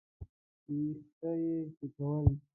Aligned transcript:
ويښته 0.73 1.29
يې 1.41 1.55
شکول. 1.75 2.25